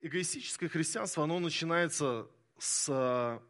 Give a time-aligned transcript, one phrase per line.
[0.00, 3.40] эгоистическое христианство, оно начинается с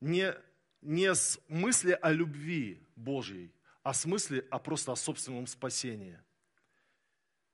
[0.00, 0.34] не,
[0.82, 6.18] не с мысли о любви Божьей, а с мысли о просто о собственном спасении.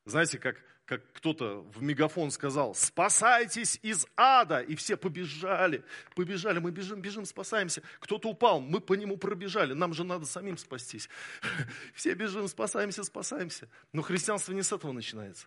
[0.04, 5.84] Знаете, как, как кто-то в мегафон сказал, спасайтесь из ада, и все побежали,
[6.16, 7.82] побежали, мы бежим, бежим, спасаемся.
[8.00, 11.08] Кто-то упал, мы по нему пробежали, нам же надо самим спастись.
[11.94, 13.68] Все бежим, спасаемся, спасаемся.
[13.92, 15.46] Но христианство не с этого начинается.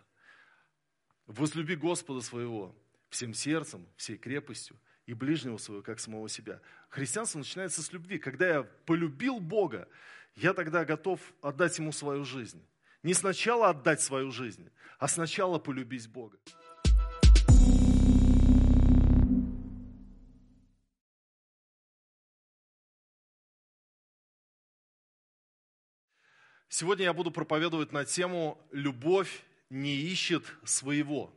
[1.26, 2.72] Возлюби Господа своего
[3.08, 4.76] всем сердцем, всей крепостью
[5.06, 6.60] и ближнего своего, как самого себя.
[6.88, 8.18] Христианство начинается с любви.
[8.18, 9.88] Когда я полюбил Бога,
[10.36, 12.64] я тогда готов отдать Ему свою жизнь.
[13.02, 16.38] Не сначала отдать свою жизнь, а сначала полюбить Бога.
[26.68, 31.32] Сегодня я буду проповедовать на тему «Любовь не ищет своего».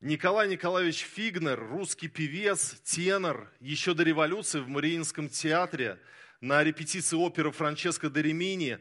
[0.00, 5.98] Николай Николаевич Фигнер, русский певец, тенор, еще до революции в Мариинском театре
[6.42, 8.78] на репетиции оперы Франческо Доремини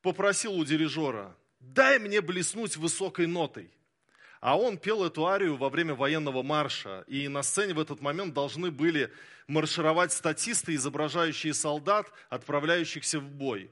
[0.00, 3.70] попросил у дирижера, дай мне блеснуть высокой нотой.
[4.40, 8.32] А он пел эту арию во время военного марша, и на сцене в этот момент
[8.32, 9.12] должны были
[9.48, 13.70] маршировать статисты, изображающие солдат, отправляющихся в бой.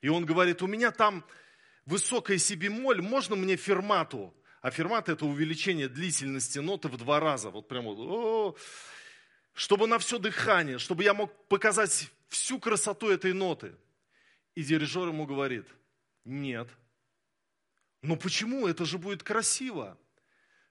[0.00, 1.24] И он говорит, у меня там
[1.86, 4.34] высокая си бемоль, можно мне фермату?
[4.60, 7.50] А фермат это увеличение длительности ноты в два раза.
[7.50, 8.58] Вот прямо вот,
[9.52, 13.76] чтобы на все дыхание, чтобы я мог показать всю красоту этой ноты.
[14.54, 15.66] И дирижер ему говорит,
[16.24, 16.68] нет.
[18.02, 18.66] Но почему?
[18.66, 19.98] Это же будет красиво.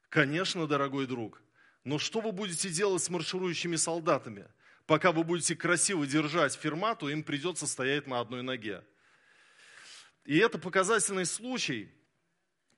[0.09, 1.41] Конечно, дорогой друг.
[1.83, 4.47] Но что вы будете делать с марширующими солдатами?
[4.85, 8.83] Пока вы будете красиво держать фермату, им придется стоять на одной ноге.
[10.25, 11.91] И это показательный случай–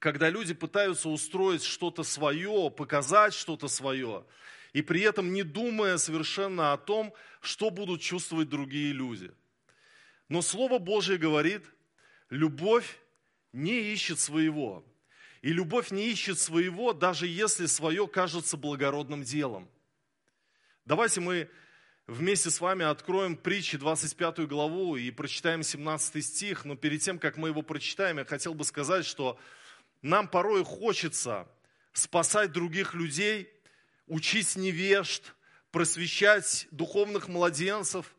[0.05, 4.23] когда люди пытаются устроить что-то свое, показать что-то свое,
[4.71, 9.31] и при этом не думая совершенно о том, что будут чувствовать другие люди.
[10.29, 11.63] Но Слово Божье говорит,
[12.29, 12.99] любовь
[13.51, 14.85] не ищет своего.
[15.41, 19.67] И любовь не ищет своего, даже если свое кажется благородным делом.
[20.85, 21.49] Давайте мы
[22.07, 26.65] вместе с вами откроем притчи 25 главу и прочитаем 17 стих.
[26.65, 29.39] Но перед тем, как мы его прочитаем, я хотел бы сказать, что
[30.01, 31.47] нам порой хочется
[31.93, 33.49] спасать других людей,
[34.07, 35.33] учить невежд,
[35.71, 38.15] просвещать духовных младенцев,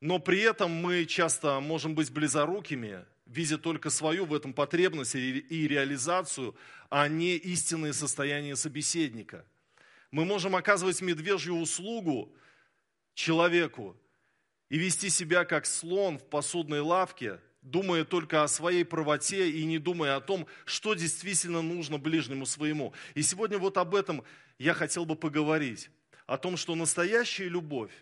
[0.00, 5.68] но при этом мы часто можем быть близорукими, видя только свою в этом потребность и
[5.68, 6.56] реализацию,
[6.88, 9.44] а не истинное состояние собеседника.
[10.10, 12.34] Мы можем оказывать медвежью услугу
[13.14, 13.96] человеку
[14.68, 19.78] и вести себя как слон в посудной лавке– думая только о своей правоте и не
[19.78, 22.94] думая о том, что действительно нужно ближнему своему.
[23.14, 24.24] И сегодня вот об этом
[24.58, 25.90] я хотел бы поговорить.
[26.26, 27.92] О том, что настоящая любовь,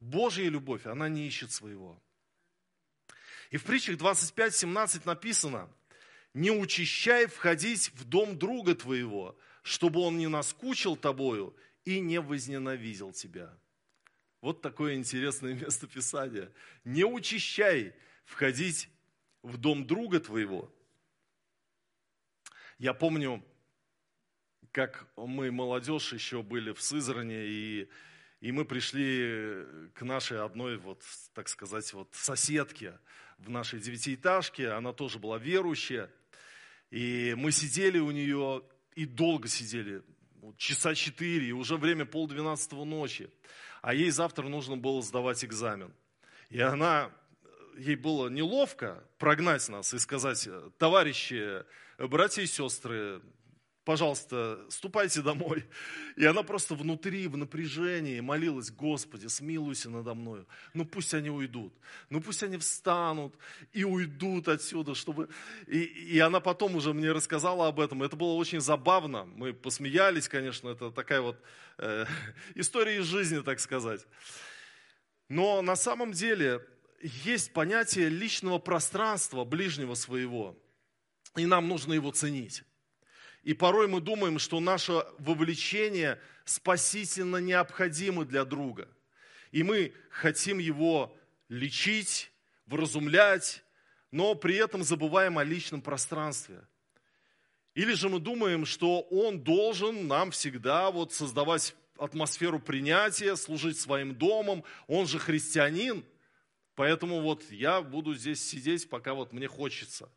[0.00, 2.00] Божья любовь, она не ищет своего.
[3.50, 5.70] И в притчах 25.17 написано,
[6.34, 13.12] «Не учащай входить в дом друга твоего, чтобы он не наскучил тобою и не возненавидел
[13.12, 13.56] тебя».
[14.44, 16.52] Вот такое интересное место Писания.
[16.84, 17.94] Не учащай
[18.26, 18.90] входить
[19.40, 20.70] в дом друга твоего.
[22.76, 23.42] Я помню,
[24.70, 27.88] как мы, молодежь, еще были в Сызране, и,
[28.42, 31.02] и мы пришли к нашей одной, вот,
[31.32, 32.98] так сказать, вот соседке
[33.38, 36.10] в нашей девятиэтажке, она тоже была верующая,
[36.90, 38.62] и мы сидели у нее,
[38.94, 40.02] и долго сидели,
[40.58, 43.30] часа четыре, и уже время полдвенадцатого ночи,
[43.84, 45.92] а ей завтра нужно было сдавать экзамен.
[46.48, 47.10] И она
[47.76, 51.64] ей было неловко прогнать нас и сказать, товарищи,
[51.98, 53.20] братья и сестры,
[53.84, 55.64] пожалуйста, ступайте домой.
[56.16, 60.46] И она просто внутри, в напряжении молилась, Господи, смилуйся надо мною.
[60.72, 61.72] Ну пусть они уйдут,
[62.10, 63.34] ну пусть они встанут
[63.72, 65.28] и уйдут отсюда, чтобы...
[65.66, 68.02] И, и она потом уже мне рассказала об этом.
[68.02, 69.24] Это было очень забавно.
[69.24, 71.40] Мы посмеялись, конечно, это такая вот
[71.78, 72.06] э,
[72.54, 74.06] история из жизни, так сказать.
[75.28, 76.64] Но на самом деле
[77.02, 80.58] есть понятие личного пространства ближнего своего,
[81.36, 82.62] и нам нужно его ценить.
[83.44, 88.88] И порой мы думаем, что наше вовлечение спасительно необходимо для друга.
[89.52, 91.16] И мы хотим его
[91.48, 92.32] лечить,
[92.66, 93.62] вразумлять,
[94.10, 96.66] но при этом забываем о личном пространстве.
[97.74, 104.14] Или же мы думаем, что он должен нам всегда вот создавать атмосферу принятия, служить своим
[104.14, 106.04] домом, он же христианин–
[106.74, 110.10] Поэтому вот я буду здесь сидеть, пока вот мне хочется.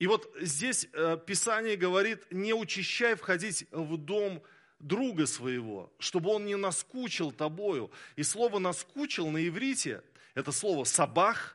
[0.00, 4.42] И вот здесь э, Писание говорит, не учащай входить в дом
[4.78, 7.92] друга своего, чтобы он не наскучил тобою.
[8.16, 10.02] И слово «наскучил» на иврите,
[10.34, 11.54] это слово «сабах»,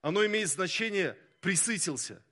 [0.00, 2.22] оно имеет значение «присытился».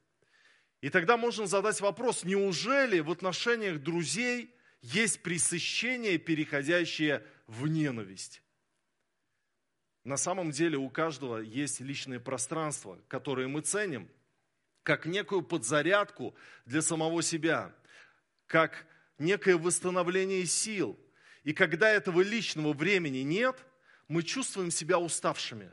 [0.81, 8.41] И тогда можно задать вопрос, неужели в отношениях друзей есть пресыщение, переходящее в ненависть?
[10.05, 14.09] На самом деле у каждого есть личное пространство, которое мы ценим,
[14.85, 16.37] как некую подзарядку
[16.67, 17.75] для самого себя,
[18.47, 18.87] как
[19.19, 20.99] некое восстановление сил.
[21.43, 23.57] И когда этого личного времени нет,
[24.09, 25.71] мы чувствуем себя уставшими.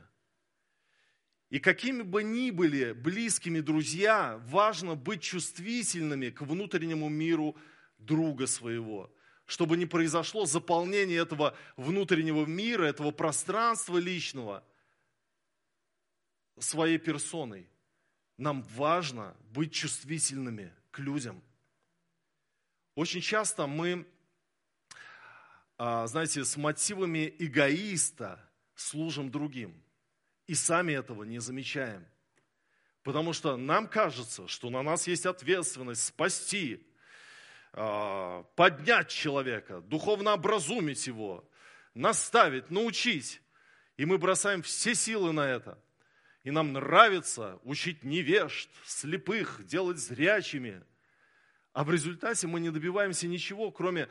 [1.50, 7.54] И какими бы ни были близкими друзья, важно быть чувствительными к внутреннему миру
[7.98, 9.14] друга своего,
[9.44, 14.64] чтобы не произошло заполнение этого внутреннего мира, этого пространства личного
[16.58, 17.68] своей персоной.
[18.36, 21.42] Нам важно быть чувствительными к людям–
[22.94, 24.06] очень часто мы,
[25.78, 28.38] а, знаете, с мотивами эгоиста
[28.74, 29.82] служим другим.
[30.46, 32.06] И сами этого не замечаем.
[33.02, 36.86] Потому что нам кажется, что на нас есть ответственность спасти,
[37.72, 41.48] а, поднять человека, духовно образумить его,
[41.94, 43.40] наставить, научить.
[43.96, 45.82] И мы бросаем все силы на это.
[46.44, 50.82] И нам нравится учить невежд, слепых, делать зрячими–
[51.72, 54.08] а в результате мы не добиваемся ничего, кроме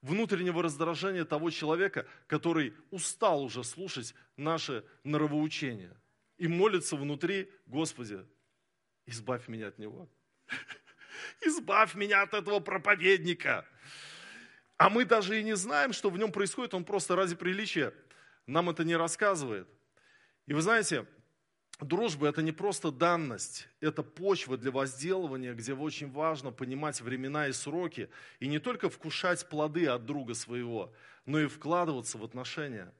[0.00, 5.94] внутреннего раздражения того человека, который устал уже слушать наши норовоучения.
[6.38, 8.24] И молится внутри, Господи,
[9.06, 10.08] избавь меня от него.
[11.42, 13.66] Избавь меня от этого проповедника.
[14.76, 17.92] А мы даже и не знаем, что в нем происходит, он просто ради приличия
[18.46, 19.68] нам это не рассказывает.
[20.46, 21.06] И вы знаете,
[21.80, 27.52] Дружба– это не просто данность, это почва для возделывания, где очень важно понимать времена и
[27.52, 30.92] сроки, и не только вкушать плоды от друга своего,
[31.24, 32.92] но и вкладываться в отношения.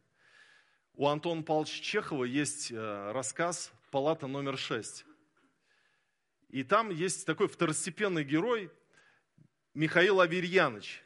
[0.94, 5.04] У Антона Павловича Чехова есть э, рассказ «Палата номер шесть».
[6.48, 8.70] И там есть такой второстепенный герой
[9.74, 11.02] Михаил Аверьяныч.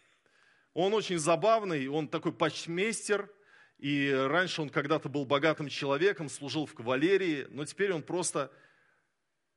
[0.75, 3.29] Он очень забавный, он такой почтмейстер–
[3.79, 8.51] и раньше он когда-то был богатым человеком, служил в кавалерии, но теперь он просто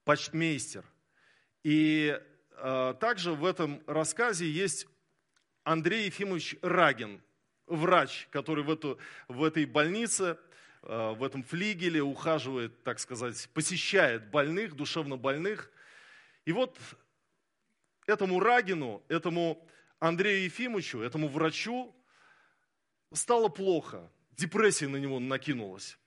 [0.03, 0.83] почтмейстер.
[1.63, 2.19] И
[2.51, 4.87] э, также в этом рассказе есть
[5.63, 7.21] Андрей Ефимович Рагин,
[7.67, 8.97] врач, который в, эту,
[9.27, 10.37] в этой больнице,
[10.83, 15.69] э, в этом флигеле ухаживает, так сказать, посещает больных, душевно больных.
[16.45, 16.79] И вот
[18.05, 19.67] этому Рагину, этому
[19.99, 21.93] Андрею Ефимовичу, этому врачу
[23.13, 25.98] стало плохо, депрессия на него накинулась.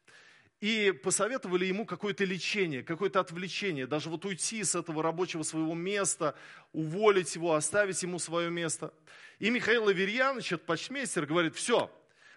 [0.60, 6.34] И посоветовали ему какое-то лечение, какое-то отвлечение, даже вот уйти с этого рабочего своего места,
[6.72, 8.92] уволить его, оставить ему свое место.
[9.38, 11.90] И Михаил Аверьянович, этот почтмейстер, говорит, все,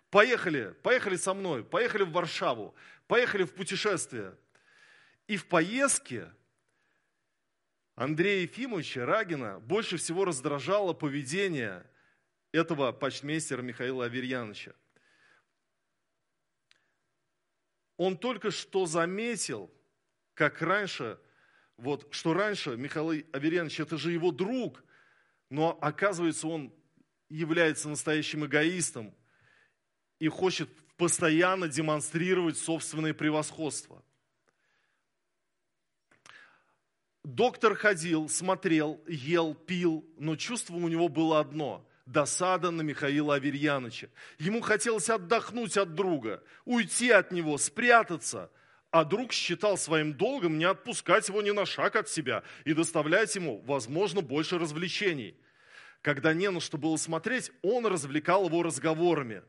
[0.10, 2.74] поехали, поехали со мной, поехали в Варшаву,
[3.08, 4.38] поехали в путешествие.
[5.28, 6.32] И в поездке
[7.96, 11.86] Андрея Ефимовича Рагина больше всего раздражало поведение
[12.54, 14.74] этого почтмейстера Михаила Аверьяновича.
[17.98, 19.72] Он только что заметил,
[20.36, 21.20] как раньше,
[21.78, 24.84] вот, что раньше Михаил Аверьянович, это же его друг,
[25.50, 26.74] но оказывается, он
[27.28, 29.16] является настоящим эгоистом
[30.20, 34.04] и хочет постоянно демонстрировать собственное превосходство.
[37.24, 44.10] Доктор ходил, смотрел, ел, пил, но чувство у него было одно досада на Михаила Аверьяновича.
[44.40, 48.52] Ему хотелось отдохнуть от друга, уйти от него, спрятаться.
[48.92, 53.36] А друг считал своим долгом не отпускать его ни на шаг от себя и доставлять
[53.36, 55.36] ему, возможно, больше развлечений.
[56.04, 59.42] Когда не на что было смотреть, он развлекал его разговорами.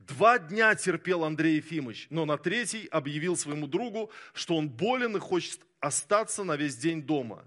[0.00, 5.20] Два дня терпел Андрей Ефимович, но на третий объявил своему другу, что он болен и
[5.20, 7.44] хочет остаться на весь день дома.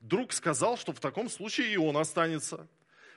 [0.00, 2.68] Друг сказал, что в таком случае и он останется–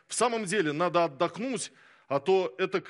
[0.07, 1.71] в самом деле надо отдохнуть,
[2.07, 2.83] а то это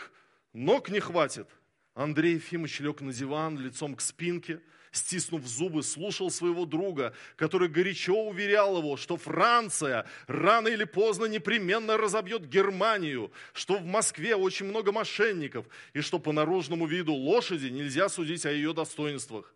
[0.54, 1.48] ног не хватит.
[1.94, 8.14] Андрей Ефимович лег на диван лицом к спинке, стиснув зубы, слушал своего друга, который горячо
[8.14, 14.92] уверял его, что Франция рано или поздно непременно разобьет Германию, что в Москве очень много
[14.92, 19.56] мошенников, и что по наружному виду лошади нельзя судить о ее достоинствах.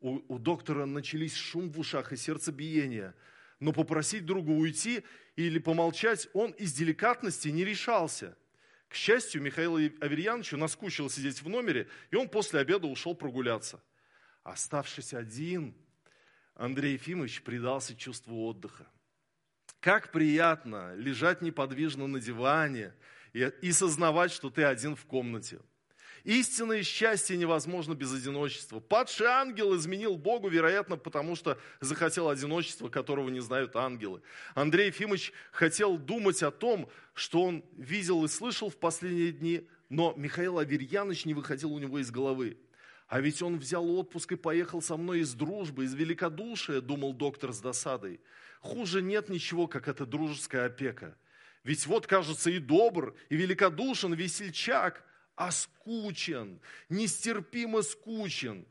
[0.00, 3.14] У, у доктора начались шум в ушах и сердцебиение–
[3.62, 5.04] но попросить друга уйти
[5.36, 8.36] или помолчать он из деликатности не решался.
[8.88, 13.80] К счастью, Михаилу Аверьяновичу наскучило сидеть в номере, и он после обеда ушел прогуляться.
[14.42, 15.76] Оставшись один,
[16.54, 18.88] Андрей Ефимович предался чувству отдыха.
[19.78, 22.92] Как приятно лежать неподвижно на диване
[23.32, 25.60] и, и сознавать, что ты один в комнате.
[26.24, 28.78] Истинное счастье невозможно без одиночества.
[28.78, 34.22] Падший ангел изменил Богу, вероятно, потому что захотел одиночества, которого не знают ангелы.
[34.54, 40.14] Андрей Ефимович хотел думать о том, что он видел и слышал в последние дни, но
[40.16, 42.56] Михаил Аверьяныч не выходил у него из головы.
[43.08, 47.52] А ведь он взял отпуск и поехал со мной из дружбы, из великодушия, думал доктор
[47.52, 48.20] с досадой.
[48.60, 51.16] Хуже нет ничего, как эта дружеская опека.
[51.64, 55.04] Ведь вот, кажется, и добр, и великодушен, весельчак,
[55.36, 58.66] а скучен, нестерпимо скучен.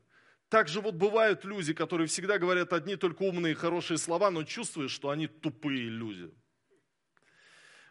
[0.50, 4.92] Так же вот бывают люди, которые всегда говорят одни только умные хорошие слова, но чувствуешь,
[4.92, 6.30] что они тупые люди.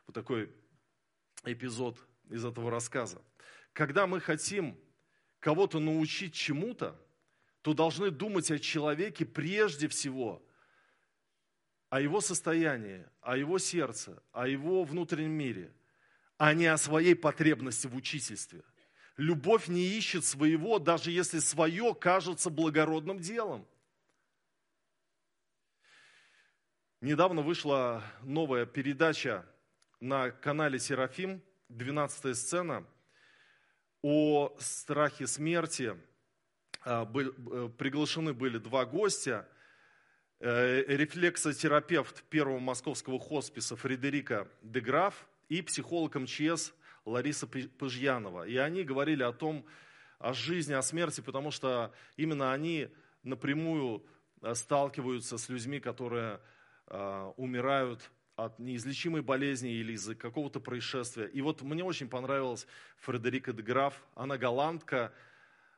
[0.07, 0.53] Вот такой
[1.45, 1.97] эпизод
[2.29, 3.23] из этого рассказа.
[3.73, 4.79] Когда мы хотим
[5.39, 7.01] кого-то научить чему-то,
[7.63, 10.43] то должны думать о человеке прежде всего,
[11.89, 15.73] о его состоянии, о его сердце, о его внутреннем мире,
[16.41, 18.63] а не о своей потребности в учительстве.
[19.19, 23.69] Любовь не ищет своего, даже если свое кажется благородным делом.
[27.03, 29.45] Недавно вышла новая передача
[30.01, 32.87] на канале Серафим, 12 сцена–
[34.03, 35.95] о страхе смерти
[36.87, 39.47] а, приглашены были два гостя.
[40.43, 46.73] Э, рефлексотерапевт первого московского хосписа Фредерика Деграф и психолог МЧС
[47.05, 48.47] Лариса Пыжьянова.
[48.47, 49.67] И они говорили о том,
[50.19, 52.89] о жизни, о смерти, потому что именно они
[53.23, 54.03] напрямую
[54.41, 56.41] э, сталкиваются с людьми, которые
[57.37, 58.11] умирают
[58.45, 61.27] от неизлечимой болезни или из-за какого-то происшествия.
[61.27, 62.67] И вот мне очень понравилась
[62.99, 64.03] Фредерика де Граф.
[64.15, 65.13] Она голландка,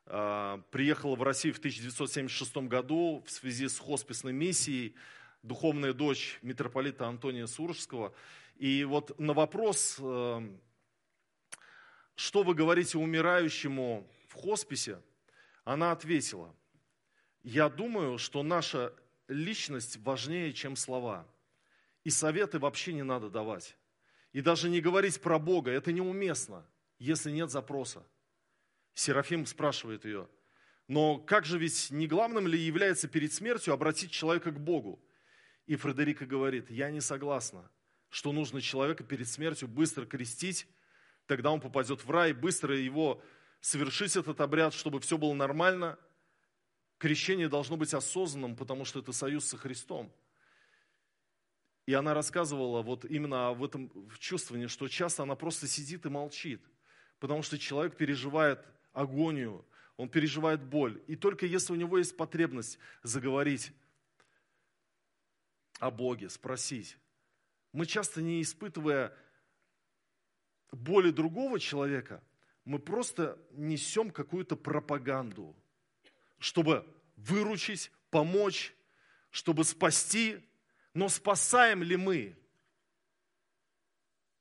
[0.07, 4.95] а, приехала в Россию в 1976 году в связи с хосписной миссией,
[5.43, 8.15] духовная дочь митрополита Антония Суржского.
[8.63, 10.41] И вот на вопрос, э,
[12.15, 15.03] что вы говорите умирающему в хосписе,
[15.65, 16.55] она ответила,
[17.43, 18.95] я думаю, что наша
[19.27, 21.27] личность важнее, чем слова–
[22.05, 23.77] и советы вообще не надо давать.
[24.33, 26.65] И даже не говорить про Бога, это неуместно,
[27.01, 28.07] если нет запроса.
[28.95, 30.29] Серафим спрашивает ее,
[30.87, 35.03] но как же ведь не главным ли является перед смертью обратить человека к Богу?
[35.67, 37.69] И Фредерика говорит, я не согласна,
[38.13, 40.67] что нужно человека перед смертью быстро крестить,
[41.27, 43.23] тогда он попадет в рай, быстро его
[43.63, 45.99] совершить этот обряд, чтобы все было нормально.
[46.99, 50.13] Крещение должно быть осознанным, потому что это союз со Христом.
[51.87, 56.61] И она рассказывала вот именно в этом чувствовании, что часто она просто сидит и молчит,
[57.19, 58.61] потому что человек переживает
[58.93, 59.65] агонию,
[59.97, 61.03] он переживает боль.
[61.07, 63.73] И только если у него есть потребность заговорить
[65.79, 66.99] о Боге, спросить,
[67.73, 69.17] мы часто не испытывая
[70.71, 72.23] боли другого человека,
[72.65, 75.57] мы просто несем какую-то пропаганду,
[76.39, 76.87] чтобы
[77.17, 78.75] выручить, помочь,
[79.31, 80.41] чтобы спасти,
[80.95, 82.37] но спасаем ли мы?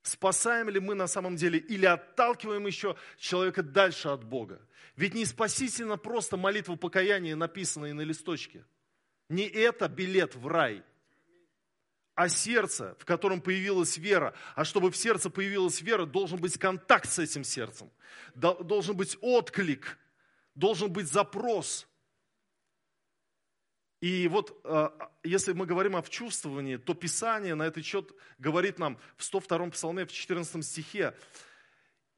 [0.02, 4.60] Спасаем ли мы на самом деле или отталкиваем еще человека дальше от Бога?
[4.96, 8.64] Ведь не спасительно просто молитва покаяния, написанная на листочке.
[9.28, 10.84] Не это билет в рай,
[12.14, 14.34] а сердце, в котором появилась вера.
[14.54, 17.90] А чтобы в сердце появилась вера, должен быть контакт с этим сердцем.
[18.34, 19.98] Должен быть отклик,
[20.54, 21.86] должен быть запрос–
[24.02, 28.98] и вот а, если мы говорим о чувствовании, то Писание на этот счет говорит нам
[29.16, 31.14] в 102-м псалме, в 14 стихе,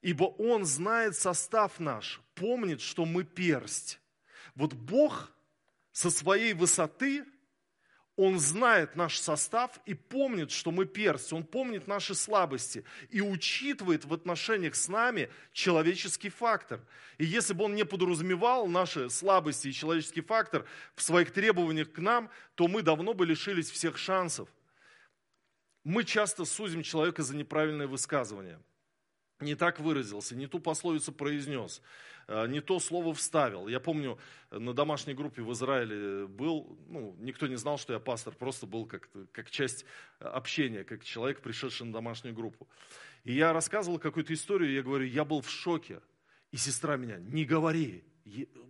[0.00, 4.00] «Ибо Он знает состав наш, помнит, что мы персть».
[4.54, 5.30] Вот Бог
[5.92, 7.26] со своей высоты
[8.16, 11.33] он знает наш состав и помнит, что мы персть.
[11.33, 16.80] Он помнит наши слабости и учитывает в отношениях с нами человеческий фактор.
[17.18, 21.99] И если бы он не подразумевал наши слабости и человеческий фактор в своих требованиях к
[21.99, 24.49] нам, то мы давно бы лишились всех шансов.
[25.83, 28.61] Мы часто судим человека за неправильное высказывание.
[29.40, 31.83] Не так выразился, не ту пословицу произнес.
[32.26, 33.69] Э, не то слово вставил.
[33.69, 34.19] Я помню,
[34.50, 38.87] на домашней группе в Израиле был, ну, никто не знал, что я пастор, просто был
[38.87, 39.85] как, как часть
[40.19, 42.69] общения, как человек, пришедший на домашнюю группу.
[43.25, 46.00] И я рассказывал какую-то историю, я говорю, я был в шоке.
[46.52, 48.04] И сестра меня, не говори,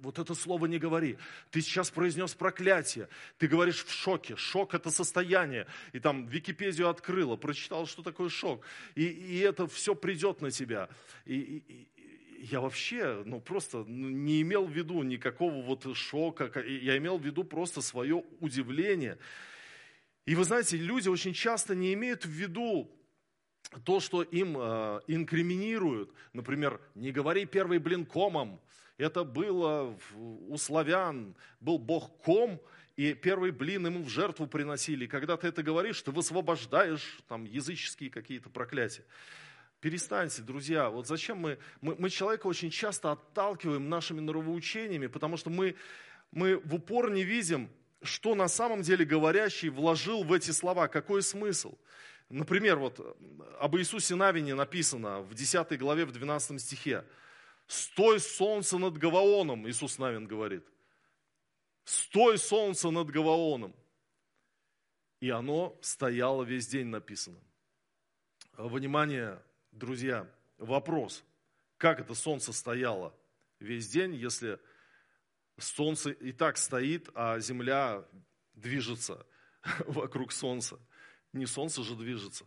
[0.01, 1.17] вот это слово не говори.
[1.51, 3.09] Ты сейчас произнес проклятие.
[3.39, 4.37] Ты говоришь в шоке.
[4.37, 5.67] Шок– это состояние.
[5.93, 8.65] И там Википедию открыла, прочитала, что такое шок.
[8.95, 10.89] И, и это все придет на тебя.
[11.25, 11.89] И, и,
[12.41, 17.45] я вообще, ну просто не имел в виду никакого вот шока, я имел в виду
[17.45, 19.19] просто свое удивление.
[20.27, 22.91] И вы знаете, люди очень часто не имеют в виду
[23.85, 26.13] то, что им э, инкриминируют.
[26.33, 28.61] Например, не говори первый блин комом.
[28.97, 32.61] Это было у славян, был бог ком,
[32.97, 35.07] и первый блин ему в жертву приносили.
[35.07, 39.05] Когда ты это говоришь, ты высвобождаешь там языческие какие-то проклятия.
[39.85, 40.89] Перестаньте, друзья.
[40.89, 45.77] Вот зачем мы, мы, мы человека очень часто отталкиваем нашими нравоучениями, потому что мы,
[46.31, 47.69] мы в упор не видим,
[48.01, 51.77] что на самом деле говорящий вложил в эти слова, какой смысл.
[52.31, 52.99] Например, вот
[53.61, 57.05] об Иисусе Навине написано в 10 главе, в 12 стихе.
[57.67, 60.65] «Стой, солнце над Гаваоном», Иисус Навин говорит.
[61.85, 63.75] «Стой, солнце над Гаваоном».
[65.21, 67.39] И оно стояло весь день написано.
[68.57, 69.43] Внимание,
[69.75, 71.25] друзья, вопрос.
[71.77, 73.15] Как это солнце стояло
[73.59, 74.59] весь день, если
[75.59, 78.05] солнце и так стоит, а земля
[78.55, 79.27] движется
[79.87, 80.79] вокруг солнца?
[81.33, 82.45] Не солнце же движется.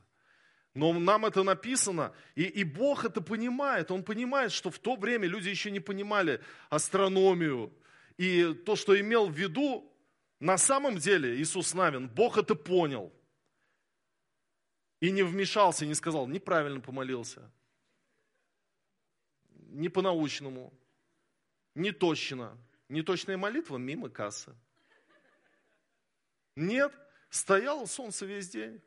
[0.73, 3.91] Но нам это написано, и, и Бог это понимает.
[3.91, 7.73] Он понимает, что в то время люди еще не понимали астрономию.
[8.17, 9.91] И то, что имел в виду,
[10.39, 13.11] на самом деле Иисус Навин, Бог это понял.
[14.99, 17.51] И не вмешался, не сказал, неправильно помолился.
[19.69, 20.73] Не по-научному,
[21.75, 22.57] не точно.
[22.89, 24.55] Неточная молитва мимо кассы.
[26.55, 26.93] Нет,
[27.29, 28.81] стояло солнце весь день.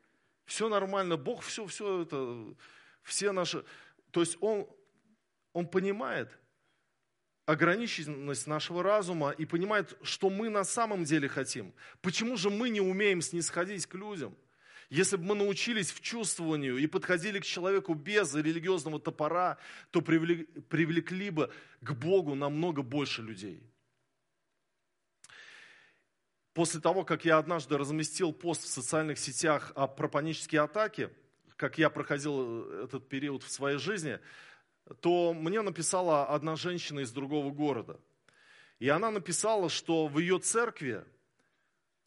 [0.45, 2.55] Все нормально, Бог все, все это,
[3.03, 3.63] все наши...
[4.09, 4.67] То есть Он,
[5.53, 6.37] он понимает
[7.45, 11.73] ограниченность нашего разума и понимает, что мы на самом деле хотим.
[12.01, 14.35] Почему же мы не умеем снисходить к людям?
[14.91, 19.57] Если бы мы научились в чувствованию и подходили к человеку без религиозного топора,
[19.89, 23.63] то привлекли бы к Богу намного больше людей.
[26.53, 31.09] После того, как я однажды разместил пост в социальных сетях о панические атаки,
[31.55, 34.19] как я проходил этот период в своей жизни,
[34.99, 37.97] то мне написала одна женщина из другого города.
[38.79, 41.05] И она написала, что в ее церкви,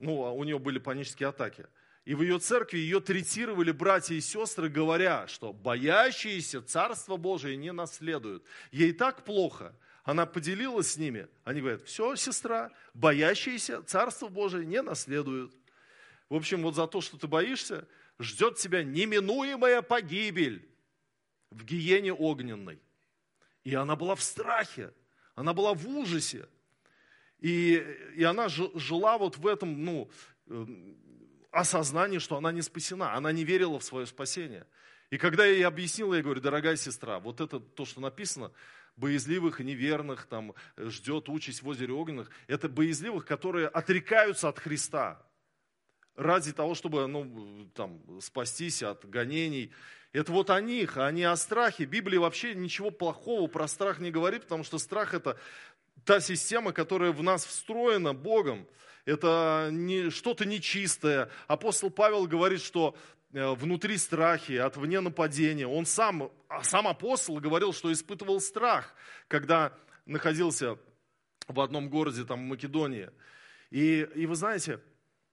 [0.00, 1.66] ну, а у нее были панические атаки–
[2.04, 7.72] и в ее церкви ее третировали братья и сестры, говоря, что боящиеся Царство Божие не
[7.72, 8.44] наследуют.
[8.72, 9.74] Ей так плохо.
[10.02, 11.28] Она поделилась с ними.
[11.44, 15.54] Они говорят, все, сестра, боящиеся Царство Божие не наследуют.
[16.28, 17.88] В общем, вот за то, что ты боишься,
[18.18, 20.68] ждет тебя неминуемая погибель
[21.50, 22.80] в гиене огненной.
[23.62, 24.92] И она была в страхе,
[25.34, 26.46] она была в ужасе.
[27.40, 27.76] И,
[28.14, 30.10] и она жила вот в этом, ну,
[31.54, 34.66] осознание, что она не спасена, она не верила в свое спасение.
[35.10, 38.50] И когда я ей объяснил, я говорю, дорогая сестра, вот это то, что написано,
[38.96, 45.22] боязливых и неверных, там, ждет участь в озере огненных, это боязливых, которые отрекаются от Христа
[46.16, 49.72] ради того, чтобы ну, там, спастись от гонений.
[50.12, 51.84] Это вот о них, а не о страхе.
[51.84, 55.38] Библия вообще ничего плохого про страх не говорит, потому что страх это
[56.04, 58.68] та система, которая в нас встроена Богом
[59.04, 61.30] это не, что-то нечистое.
[61.46, 62.96] Апостол Павел говорит, что
[63.32, 65.66] э, внутри страхи, от вне нападения.
[65.66, 68.94] Он сам, а сам апостол говорил, что испытывал страх,
[69.28, 69.72] когда
[70.06, 70.78] находился
[71.48, 73.10] в одном городе, там, в Македонии.
[73.70, 74.80] И, и вы знаете,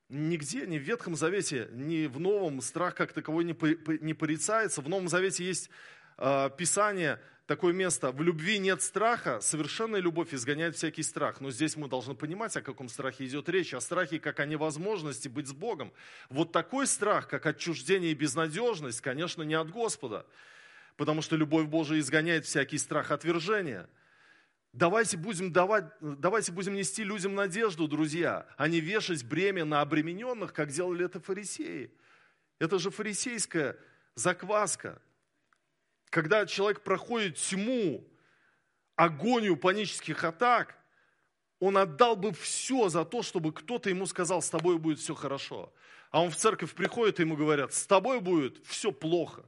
[0.09, 3.55] нигде, ни в Ветхом Завете, ни в Новом страх как таковой не,
[4.03, 4.81] не порицается.
[4.81, 5.69] В Новом Завете есть
[6.17, 7.19] э, Писание,
[7.51, 8.13] такое место.
[8.13, 11.41] В любви нет страха, совершенная любовь изгоняет всякий страх.
[11.41, 13.73] Но здесь мы должны понимать, о каком страхе идет речь.
[13.73, 15.91] О страхе как о невозможности быть с Богом.
[16.29, 20.25] Вот такой страх, как отчуждение и безнадежность, конечно, не от Господа.
[20.95, 23.89] Потому что любовь Божия изгоняет всякий страх отвержения.
[24.71, 30.53] Давайте будем, давать, давайте будем нести людям надежду, друзья, а не вешать бремя на обремененных,
[30.53, 31.91] как делали это фарисеи.
[32.59, 33.75] Это же фарисейская
[34.15, 35.01] закваска.
[36.11, 38.05] Когда человек проходит тьму,
[38.95, 40.77] агонию панических атак,
[41.59, 45.73] он отдал бы все за то, чтобы кто-то ему сказал, с тобой будет все хорошо.
[46.11, 49.45] А он в церковь приходит, и ему говорят, с тобой будет все плохо.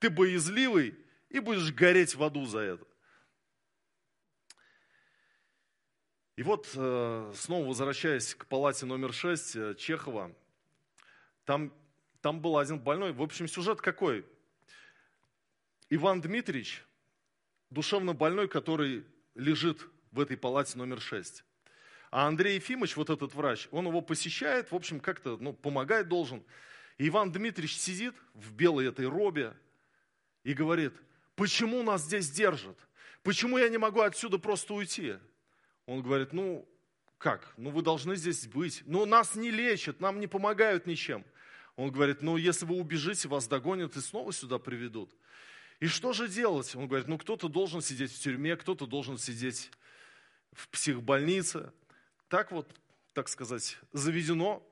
[0.00, 0.98] Ты боязливый
[1.30, 2.86] и будешь гореть в аду за это.
[6.36, 10.30] И вот, э, снова возвращаясь к палате номер 6 э, Чехова,
[11.46, 11.72] там,
[12.20, 13.12] там был один больной.
[13.12, 14.26] В общем, сюжет какой?
[15.94, 16.82] Иван Дмитриевич,
[17.68, 21.44] душевно больной, который лежит в этой палате номер 6.
[22.10, 26.42] А Андрей Ефимович, вот этот врач, он его посещает, в общем, как-то ну, помогать должен.
[26.96, 29.54] И Иван Дмитриевич сидит в белой этой робе
[30.44, 30.94] и говорит,
[31.34, 32.78] почему нас здесь держат?
[33.22, 35.16] Почему я не могу отсюда просто уйти?
[35.84, 36.66] Он говорит, ну,
[37.18, 37.52] как?
[37.58, 38.82] Ну, вы должны здесь быть.
[38.86, 41.22] Но нас не лечат, нам не помогают ничем.
[41.76, 45.14] Он говорит, ну, если вы убежите, вас догонят и снова сюда приведут.
[45.82, 46.76] И что же делать?
[46.76, 49.68] Он говорит, ну, кто-то должен сидеть в тюрьме, кто-то должен сидеть
[50.52, 51.72] в психбольнице.
[52.28, 52.72] Так вот,
[53.14, 54.64] так сказать, заведено.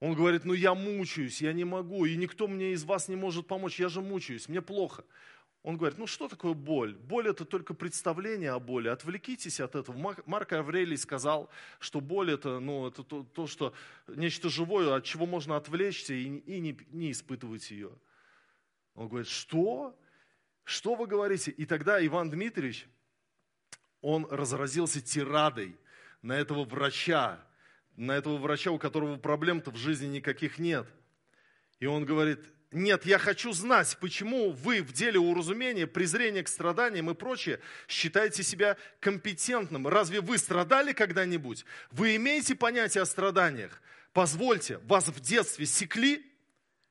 [0.00, 3.46] Он говорит, ну я мучаюсь, я не могу, и никто мне из вас не может
[3.46, 5.04] помочь, я же мучаюсь, мне плохо.
[5.62, 6.94] Он говорит, ну что такое боль?
[6.94, 8.88] Боль это только представление о боли.
[8.88, 10.16] Отвлекитесь от этого.
[10.24, 13.74] Марк Аврелий сказал, что боль это, ну, это то, то, что
[14.06, 17.90] нечто живое, от чего можно отвлечься и, и не, не испытывать ее.
[18.94, 19.98] Он говорит, что?
[20.62, 21.50] Что вы говорите?
[21.50, 22.86] И тогда Иван Дмитриевич,
[24.00, 25.76] он разразился тирадой
[26.22, 27.40] на этого врача,
[27.96, 30.86] на этого врача, у которого проблем-то в жизни никаких нет.
[31.80, 37.10] И он говорит, нет, я хочу знать, почему вы в деле уразумения, презрения к страданиям
[37.10, 39.86] и прочее считаете себя компетентным.
[39.86, 41.64] Разве вы страдали когда-нибудь?
[41.90, 43.80] Вы имеете понятие о страданиях?
[44.12, 46.24] Позвольте, вас в детстве секли?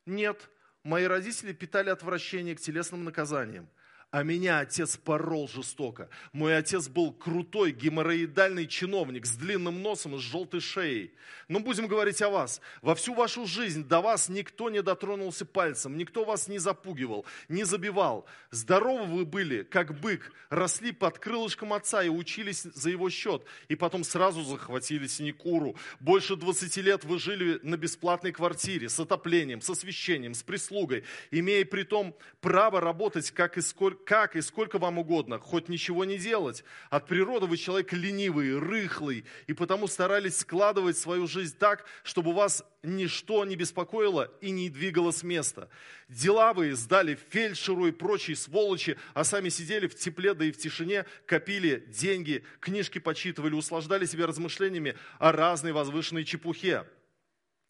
[0.06, 0.50] Нет,
[0.84, 3.68] мои родители питали отвращение к телесным наказаниям
[4.14, 6.08] а меня отец порол жестоко.
[6.34, 11.16] Мой отец был крутой геморроидальный чиновник с длинным носом и с желтой шеей.
[11.48, 12.62] Но будем говорить о вас.
[12.84, 17.64] Во всю вашу жизнь до вас никто не дотронулся пальцем, никто вас не запугивал, не
[17.64, 18.28] забивал.
[18.52, 23.76] Здоровы вы были, как бык, росли под крылышком отца и учились за его счет, и
[23.76, 25.76] потом сразу захватили синекуру.
[26.00, 31.66] Больше 20 лет вы жили на бесплатной квартире, с отоплением, с освещением, с прислугой, имея
[31.66, 36.18] при том право работать как и сколько как и сколько вам угодно, хоть ничего не
[36.18, 36.64] делать.
[36.90, 42.64] От природы вы человек ленивый, рыхлый, и потому старались складывать свою жизнь так, чтобы вас
[42.84, 45.70] ничто не беспокоило и не двигало с места.
[46.10, 50.58] Дела вы сдали фельдшеру и прочей сволочи, а сами сидели в тепле да и в
[50.58, 56.86] тишине, копили деньги, книжки почитывали, услаждали себя размышлениями о разной возвышенной чепухе.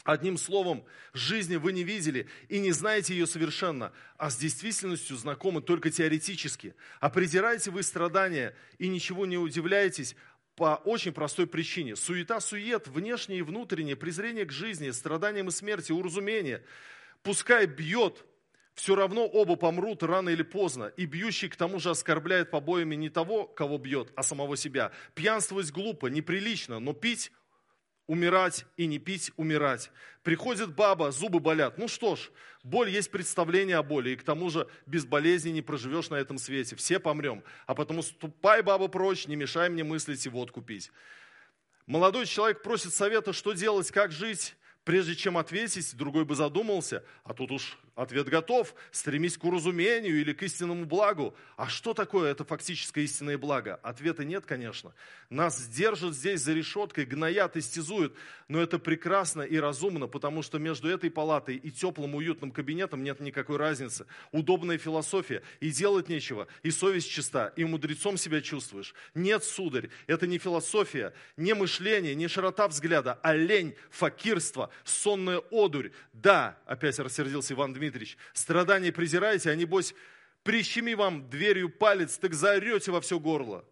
[0.03, 5.61] Одним словом, жизни вы не видели и не знаете ее совершенно, а с действительностью знакомы
[5.61, 6.75] только теоретически.
[6.99, 10.17] А презираете вы страдания и ничего не удивляетесь
[10.55, 11.95] по очень простой причине.
[11.95, 16.65] Суета-сует, внешнее и внутреннее, презрение к жизни, страданиям и смерти, уразумение.
[17.21, 18.25] Пускай бьет,
[18.75, 23.09] все равно оба помрут рано или поздно, и бьющий к тому же оскорбляет побоями не
[23.09, 24.91] того, кого бьет, а самого себя.
[25.15, 27.31] Пьянствовать глупо, неприлично, но пить
[28.07, 29.91] умирать и не пить, умирать.
[30.23, 31.77] Приходит баба, зубы болят.
[31.77, 32.31] Ну что ж,
[32.63, 36.37] боль есть представление о боли, и к тому же без болезни не проживешь на этом
[36.37, 36.75] свете.
[36.75, 37.43] Все помрем.
[37.65, 40.91] А потому ступай, баба, прочь, не мешай мне мыслить и водку пить.
[41.85, 44.55] Молодой человек просит совета, что делать, как жить.
[44.83, 50.33] Прежде чем ответить, другой бы задумался, а тут уж ответ готов, стремись к уразумению или
[50.33, 51.35] к истинному благу.
[51.57, 53.75] А что такое это фактическое истинное благо?
[53.83, 54.93] Ответа нет, конечно.
[55.29, 58.15] Нас держат здесь за решеткой, гноят, истязуют,
[58.47, 63.19] но это прекрасно и разумно, потому что между этой палатой и теплым уютным кабинетом нет
[63.19, 64.05] никакой разницы.
[64.31, 68.93] Удобная философия, и делать нечего, и совесть чиста, и мудрецом себя чувствуешь.
[69.13, 75.91] Нет, сударь, это не философия, не мышление, не широта взгляда, а лень, факирство, сонная одурь.
[76.13, 77.82] Да, опять рассердился Иван Дмитриевич,
[78.33, 79.95] страдания презираете, а небось
[80.43, 83.65] прищеми вам дверью палец, так заорете во все горло.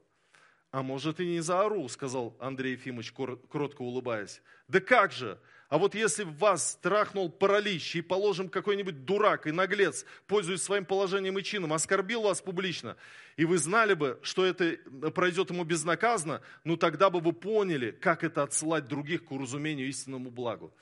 [0.71, 4.41] А может и не заору, сказал Андрей Ефимович, кротко улыбаясь.
[4.69, 5.37] Да как же?
[5.67, 11.39] А вот если вас страхнул паралич, и, положим, какой-нибудь дурак и наглец, пользуясь своим положением
[11.39, 12.97] и чином, оскорбил вас публично,
[13.37, 14.77] и вы знали бы, что это
[15.11, 20.29] пройдет ему безнаказанно, ну тогда бы вы поняли, как это отсылать других к уразумению истинному
[20.29, 20.73] благу.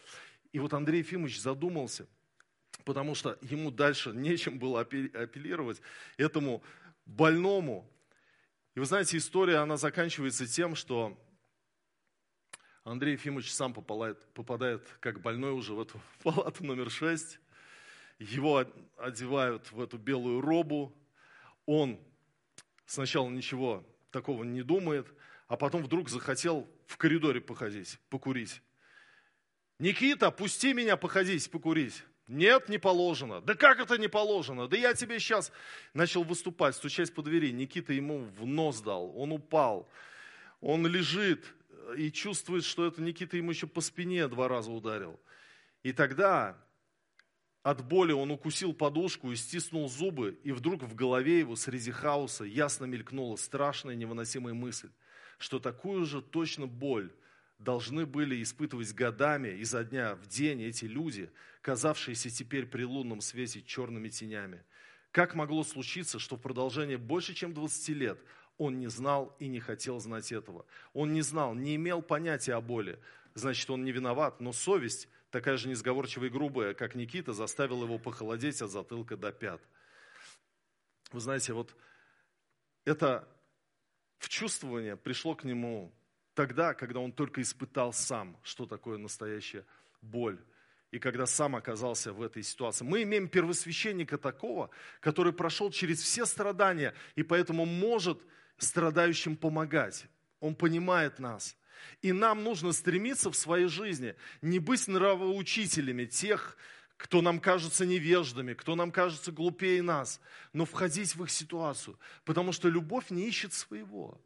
[0.54, 2.08] И вот Андрей Ефимович задумался,
[2.90, 5.80] потому что ему дальше нечем было апеллировать
[6.18, 6.64] этому
[7.06, 7.88] больному.
[8.74, 11.16] И вы знаете, история, она заканчивается тем, что
[12.84, 17.40] Андрей Ефимович сам попадает, попадает как больной уже в эту палату номер 6.
[18.18, 18.66] Его
[18.98, 20.92] одевают в эту белую робу.
[21.68, 22.00] Он
[22.88, 25.14] сначала ничего такого не думает,
[25.48, 28.64] а потом вдруг захотел в коридоре походить, покурить.
[29.78, 32.04] Никита, пусти меня походить, покурить.
[32.30, 33.42] Нет, не положено.
[33.42, 34.68] Да как это не положено?
[34.68, 35.52] Да я тебе сейчас
[35.94, 37.52] начал выступать, стучать по двери.
[37.52, 39.90] Никита ему в нос дал, он упал.
[40.62, 41.44] Он лежит,
[41.98, 45.20] и чувствует, что это Никита ему еще по спине два раза ударил.
[45.84, 46.58] И тогда
[47.64, 52.44] от боли он укусил подушку и стиснул зубы, и вдруг в голове его среди хаоса
[52.44, 54.90] ясно мелькнула страшная невыносимая мысль,
[55.38, 57.12] что такую же точно боль
[57.60, 61.30] должны были испытывать годами изо дня в день эти люди,
[61.62, 64.64] казавшиеся теперь при лунном свете черными тенями.
[65.12, 68.20] Как могло случиться, что в продолжение больше, чем 20 лет
[68.58, 70.66] он не знал и не хотел знать этого?
[70.94, 73.00] Он не знал, не имел понятия о боли.
[73.34, 78.00] Значит, он не виноват, но совесть, такая же несговорчивая и грубая, как Никита, заставила его
[78.00, 79.62] похолодеть от затылка до пят.
[81.12, 81.76] Вы знаете, вот
[82.86, 83.28] это
[84.20, 85.94] вчувствование пришло к нему
[86.40, 89.66] тогда, когда он только испытал сам, что такое настоящая
[90.02, 90.40] боль.
[90.90, 92.86] И когда сам оказался в этой ситуации.
[92.86, 94.70] Мы имеем первосвященника такого,
[95.02, 98.22] который прошел через все страдания и поэтому может
[98.58, 100.06] страдающим помогать.
[100.40, 101.58] Он понимает нас.
[102.02, 106.56] И нам нужно стремиться в своей жизни не быть нравоучителями тех,
[106.96, 110.22] кто нам кажется невеждами, кто нам кажется глупее нас,
[110.54, 114.18] но входить в их ситуацию, потому что любовь не ищет своего,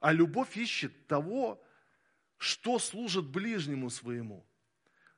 [0.00, 1.62] а любовь ищет того,
[2.38, 4.46] что служит ближнему своему,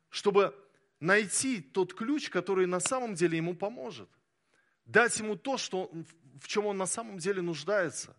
[0.08, 0.54] чтобы
[1.00, 4.08] найти тот ключ, который на самом деле ему поможет,
[4.84, 5.90] дать ему то, что,
[6.40, 8.16] в чем он на самом деле нуждается.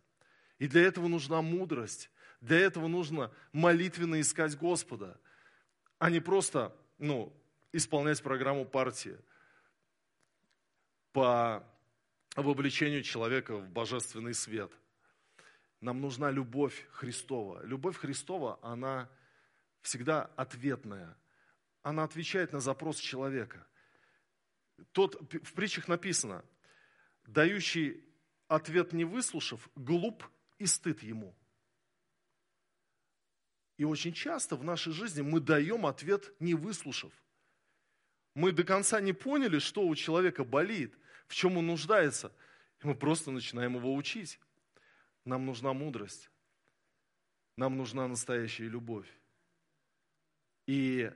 [0.58, 2.10] И для этого нужна мудрость,
[2.42, 5.20] для этого нужно молитвенно искать Господа,
[5.98, 7.34] а не просто, ну,
[7.72, 9.18] исполнять программу партии
[11.12, 11.64] по
[12.36, 14.72] вовлечению человека в божественный свет.
[15.82, 17.64] Нам нужна любовь Христова.
[17.66, 19.10] Любовь Христова, она
[19.82, 21.18] всегда ответная.
[21.82, 23.66] Она отвечает на запрос человека.
[24.92, 26.44] Тот, в притчах написано,
[27.26, 28.04] дающий
[28.48, 30.24] ответ не выслушав, глуп
[30.58, 31.36] и стыд ему.
[33.78, 37.14] И очень часто в нашей жизни мы даем ответ не выслушав–
[38.34, 42.32] мы до конца не поняли, что у человека болит, в чем он нуждается.
[42.82, 44.40] И мы просто начинаем его учить.
[45.30, 46.32] Нам нужна мудрость.
[47.56, 49.08] Нам нужна настоящая любовь.
[50.66, 51.12] И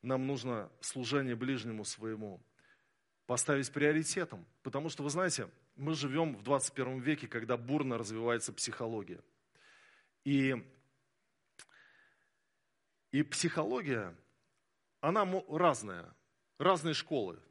[0.00, 2.40] нам нужно служение ближнему своему
[3.26, 4.46] поставить приоритетом.
[4.62, 9.20] Потому что, вы знаете, мы живем в 21 веке, когда бурно развивается психология.
[10.22, 10.54] И,
[13.10, 14.16] и психология,
[15.00, 16.14] она разная
[16.58, 17.42] разные школы.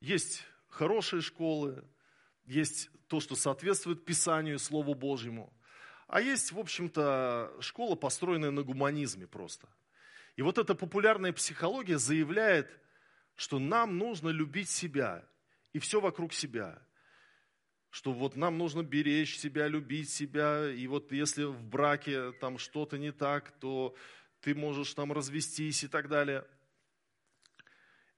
[0.00, 1.88] Есть хорошие школы,
[2.44, 5.52] есть то, что соответствует Писанию, Слову Божьему.
[6.06, 9.68] А есть, в общем-то, школа, построенная на гуманизме просто.
[10.36, 12.70] И вот эта популярная психология заявляет,
[13.36, 15.24] что нам нужно любить себя
[15.72, 16.82] и все вокруг себя.
[17.90, 22.98] Что вот нам нужно беречь себя, любить себя, и вот если в браке там что-то
[22.98, 23.94] не так, то
[24.40, 26.44] ты можешь там развестись и так далее–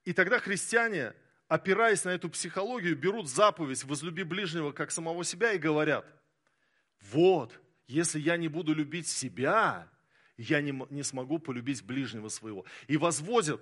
[0.05, 1.13] и тогда христиане,
[1.47, 6.05] опираясь на эту психологию, берут заповедь «возлюби ближнего, как самого себя» и говорят,
[7.11, 9.89] вот, если я не буду любить себя,
[10.37, 12.65] я не, не смогу полюбить ближнего своего.
[12.87, 13.61] И возводят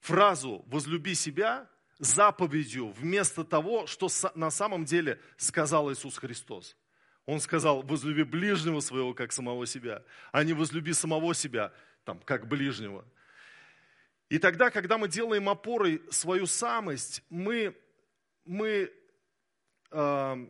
[0.00, 6.76] фразу «возлюби себя» заповедью вместо того, что на самом деле сказал Иисус Христос.
[7.26, 11.72] Он сказал, возлюби ближнего своего, как самого себя, а не возлюби самого себя,
[12.04, 13.04] там, как ближнего.
[14.28, 17.74] И тогда, когда мы делаем опорой свою самость, мы,
[18.44, 18.92] мы
[19.90, 20.46] э,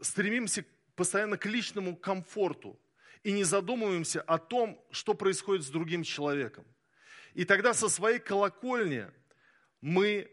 [0.00, 2.78] стремимся постоянно к личному комфорту
[3.22, 6.66] и не задумываемся о том, что происходит с другим человеком.
[7.32, 9.10] И тогда со своей колокольни
[9.80, 10.30] мы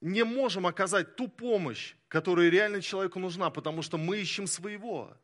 [0.00, 5.16] не можем оказать ту помощь, которая реально человеку нужна, потому что мы ищем своего.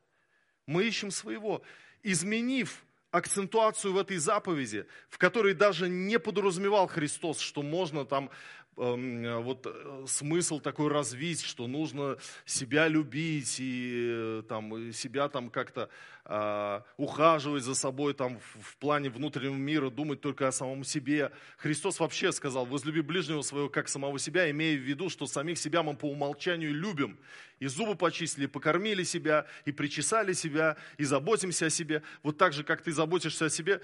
[0.67, 1.63] Мы ищем своего.
[2.05, 8.31] Изменив акцентуацию в этой заповеди, в которой даже не подразумевал Христос, что можно там
[8.77, 15.89] вот э, смысл такой развить, что нужно себя любить и э, там, себя там как-то
[16.27, 21.33] э, ухаживать за собой там, в, в плане внутреннего мира, думать только о самом себе.
[21.57, 25.83] Христос вообще сказал, возлюби ближнего своего как самого себя, имея в виду, что самих себя
[25.83, 27.19] мы по умолчанию любим.
[27.61, 32.03] И зубы почистили, покормили себя, и причесали себя, и заботимся о себе.
[32.23, 33.81] Вот так же, как ты заботишься о себе,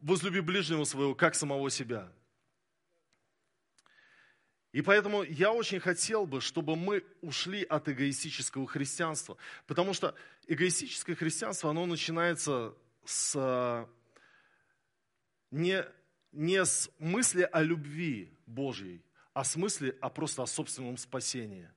[0.00, 2.08] возлюби ближнего своего как самого себя.
[4.72, 9.36] И поэтому я очень хотел бы, чтобы мы ушли от эгоистического христианства.
[9.66, 10.14] Потому что
[10.46, 13.86] эгоистическое христианство, оно начинается с,
[15.50, 15.84] не,
[16.32, 19.04] не с мысли о любви Божьей,
[19.34, 21.70] а с мысли о просто о собственном спасении.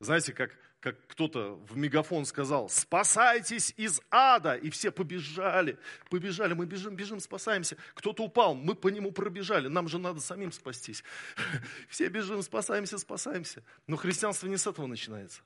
[0.00, 0.50] Знаете, как
[0.82, 4.56] как кто-то в мегафон сказал, спасайтесь из ада.
[4.56, 5.78] И все побежали,
[6.10, 7.76] побежали, мы бежим, бежим, спасаемся.
[7.94, 11.04] Кто-то упал, мы по нему пробежали, нам же надо самим спастись.
[11.88, 13.62] Все бежим, спасаемся, спасаемся.
[13.86, 15.42] Но христианство не с этого начинается.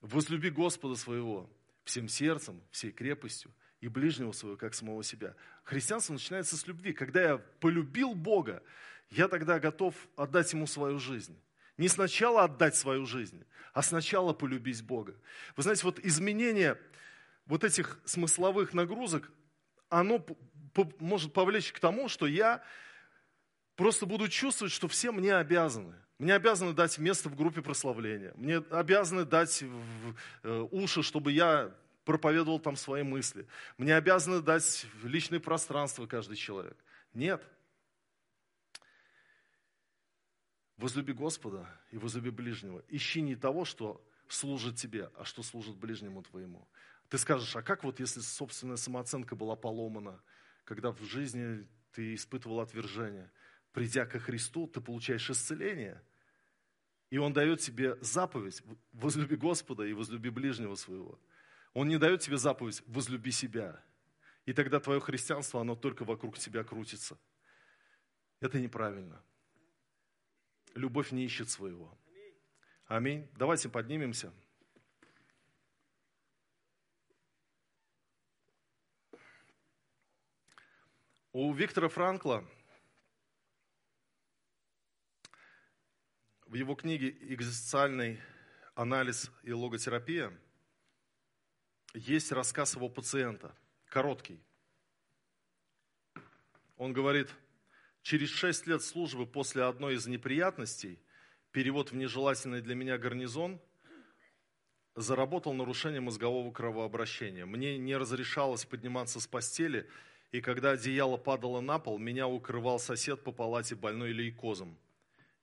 [0.00, 1.50] Возлюби Господа своего
[1.84, 3.52] всем сердцем, всей крепостью
[3.82, 5.34] и ближнего своего, как самого себя.
[5.62, 6.94] Христианство начинается с любви.
[6.94, 8.62] Когда я полюбил Бога,
[9.10, 11.38] я тогда готов отдать Ему свою жизнь.
[11.78, 15.14] Не сначала отдать свою жизнь, а сначала полюбить Бога.
[15.56, 16.78] Вы знаете, вот изменение
[17.46, 19.30] вот этих смысловых нагрузок,
[19.88, 20.24] оно
[20.98, 22.62] может повлечь к тому, что я
[23.76, 25.94] просто буду чувствовать, что все мне обязаны.
[26.18, 28.32] Мне обязаны дать место в группе прославления.
[28.36, 29.62] Мне обязаны дать
[30.42, 31.74] э, уши, чтобы я
[32.06, 33.46] проповедовал там свои мысли.
[33.76, 36.76] Мне обязаны дать личное пространство каждый человек.
[37.12, 37.42] Нет.
[40.76, 42.84] Возлюби Господа и возлюби ближнего.
[42.88, 46.68] Ищи не того, что служит тебе, а что служит ближнему твоему.
[47.08, 50.20] Ты скажешь, а как вот если собственная самооценка была поломана,
[50.64, 53.30] когда в жизни ты испытывал отвержение?
[53.72, 56.02] Придя ко Христу, ты получаешь исцеление.
[57.10, 58.62] И Он дает тебе заповедь,
[58.92, 61.18] возлюби Господа и возлюби ближнего своего.
[61.72, 63.80] Он не дает тебе заповедь, возлюби себя.
[64.44, 67.18] И тогда твое христианство, оно только вокруг тебя крутится.
[68.40, 69.22] Это неправильно.
[70.76, 71.98] Любовь не ищет своего.
[72.86, 73.26] Аминь.
[73.34, 74.30] Давайте поднимемся.
[81.32, 82.46] У Виктора Франкла
[86.44, 88.20] в его книге «Экзистенциальный
[88.74, 90.38] анализ и логотерапия»
[91.94, 94.44] есть рассказ его пациента, короткий.
[96.76, 97.34] Он говорит,
[98.06, 100.98] через шесть лет службы после одной из неприятностей,
[101.50, 103.60] перевод в нежелательный для меня гарнизон,
[104.94, 107.46] заработал нарушение мозгового кровообращения.
[107.46, 109.88] Мне не разрешалось подниматься с постели–
[110.32, 114.76] и когда одеяло падало на пол, меня укрывал сосед по палате больной лейкозом.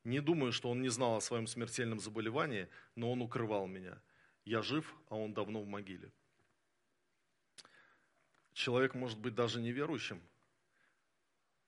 [0.04, 3.98] Не думаю, что он не знал о своем смертельном заболевании, но он укрывал меня.
[4.46, 6.12] Я жив, а он давно в могиле.
[8.52, 10.22] Человек может быть даже неверующим,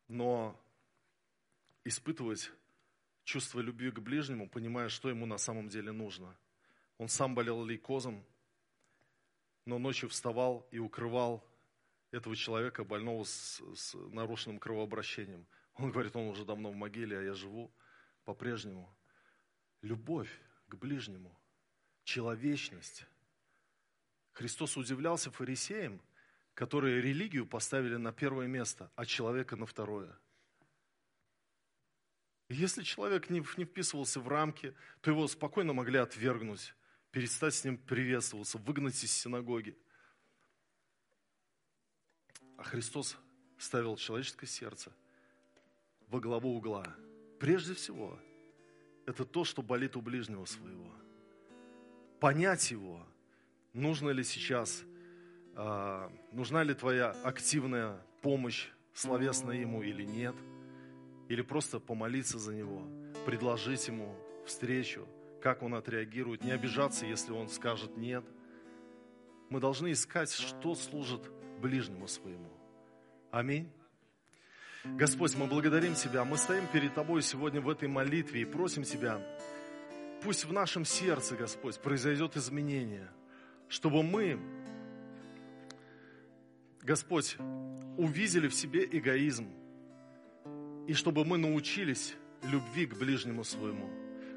[0.08, 0.60] но
[1.86, 2.52] испытывать
[3.24, 6.38] чувство любви к ближнему, понимая, что ему на самом деле нужно.
[6.98, 8.26] Он сам болел лейкозом,
[9.66, 11.48] но ночью вставал и укрывал
[12.12, 15.46] этого человека, больного с, с нарушенным кровообращением.
[15.76, 17.72] Он говорит, он уже давно в могиле, а я живу
[18.24, 18.96] по-прежнему.
[19.82, 20.30] Любовь
[20.68, 21.38] к ближнему,
[22.04, 23.06] человечность.
[24.32, 26.02] Христос удивлялся фарисеям,
[26.54, 30.18] которые религию поставили на первое место, а человека на второе.
[32.50, 36.76] Если человек не, не вписывался в рамки, то его спокойно могли отвергнуть,
[37.12, 39.78] перестать с ним приветствоваться, выгнать из синагоги.
[42.58, 43.18] А Христос
[43.58, 44.92] ставил человеческое сердце
[46.08, 46.86] во главу угла.
[47.40, 48.20] Прежде всего,
[49.06, 50.94] это то, что болит у ближнего своего.
[52.20, 53.06] Понять его,
[53.74, 54.84] нужно ли сейчас,
[55.56, 60.36] а, нужна ли твоя активная помощь словесная ему или нет,
[61.30, 62.84] или просто помолиться за него,
[63.26, 65.08] предложить ему встречу,
[65.42, 68.24] как он отреагирует, не обижаться, если он скажет нет.
[69.50, 71.30] Мы должны искать, что служит
[71.62, 72.52] ближнему своему.
[73.32, 73.72] Аминь.
[74.84, 76.24] Господь, мы благодарим Тебя.
[76.24, 79.20] Мы стоим перед Тобой сегодня в этой молитве и просим Тебя,
[80.24, 83.10] пусть в нашем сердце, Господь, произойдет изменение,
[83.68, 84.40] чтобы мы,
[86.82, 87.38] Господь,
[87.98, 89.50] увидели в себе эгоизм,
[90.88, 93.90] и чтобы мы научились любви к ближнему своему,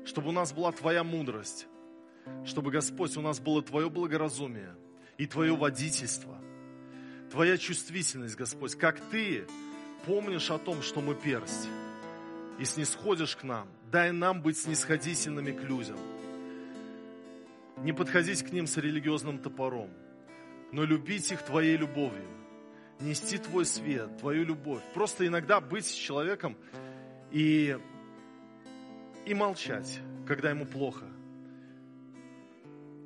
[0.05, 1.67] чтобы у нас была Твоя мудрость,
[2.45, 4.75] чтобы, Господь, у нас было Твое благоразумие
[5.17, 6.41] и Твое водительство–
[7.31, 9.47] Твоя чувствительность, Господь, как Ты
[10.07, 11.69] помнишь о том, что мы персть,
[12.59, 13.69] и снисходишь к нам.
[13.91, 15.99] Дай нам быть снисходительными к людям.
[17.79, 19.91] Не подходить к ним с религиозным топором,
[20.73, 22.27] но любить их Твоей любовью,
[23.01, 24.83] нести Твой свет, Твою любовь.
[24.95, 26.57] Просто иногда быть с человеком
[27.31, 27.79] и,
[29.27, 31.07] и молчать, когда ему плохо.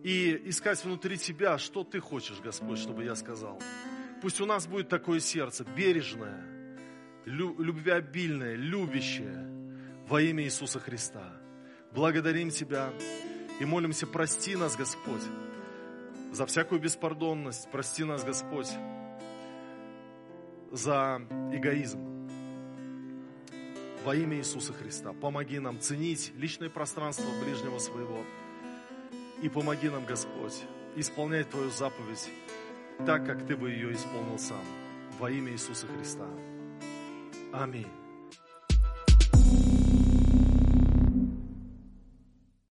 [0.02, 3.60] И искать внутри тебя, что Ты хочешь, Господь, чтобы я сказал.
[4.20, 6.44] Пусть у нас будет такое сердце, бережное,
[7.24, 9.48] любвеобильное, любящее
[10.08, 11.32] во имя Иисуса Христа.
[11.92, 12.90] Благодарим Тебя
[13.60, 15.22] и молимся, прости нас, Господь,
[16.32, 18.70] за всякую беспардонность, прости нас, Господь,
[20.72, 21.20] за
[21.52, 22.00] эгоизм.
[24.04, 28.24] Во имя Иисуса Христа помоги нам ценить личное пространство ближнего своего.
[29.42, 30.64] И помоги нам, Господь,
[30.96, 32.28] исполнять Твою заповедь
[33.06, 34.64] так, как Ты бы ее исполнил сам.
[35.18, 36.26] Во имя Иисуса Христа.
[37.52, 38.01] Аминь.